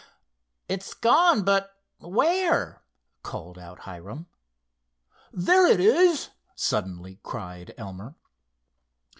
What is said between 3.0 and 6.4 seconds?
called out Hiram. "There it is,"